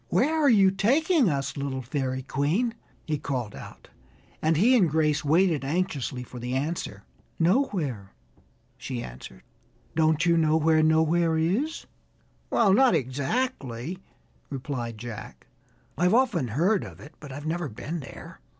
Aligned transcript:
Where 0.09 0.33
are 0.41 0.49
you 0.49 0.71
taking 0.71 1.29
us, 1.29 1.55
little 1.55 1.83
Fairy 1.83 2.23
Queen?" 2.23 2.73
he 3.05 3.19
called 3.19 3.53
out, 3.53 3.87
and 4.41 4.57
he 4.57 4.75
and 4.75 4.89
Grace 4.89 5.23
waited 5.23 5.63
anxiously 5.63 6.23
for 6.23 6.39
the 6.39 6.55
answer. 6.55 7.03
"Nowhere!" 7.37 8.11
she 8.79 9.03
answered. 9.03 9.43
"Don't 9.95 10.25
you 10.25 10.37
know 10.37 10.57
where 10.57 10.81
Nowhere 10.81 11.37
is?" 11.37 11.85
"Well, 12.49 12.73
not 12.73 12.95
exactly," 12.95 13.99
replied 14.49 14.97
Jack. 14.97 15.45
"I've 15.95 16.15
often 16.15 16.47
heard 16.47 16.83
of 16.83 16.99
it, 16.99 17.13
but 17.19 17.31
I've 17.31 17.45
never 17.45 17.69
been 17.69 17.99
there." 17.99 18.39